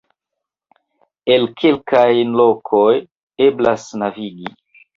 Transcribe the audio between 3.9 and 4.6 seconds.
navigi.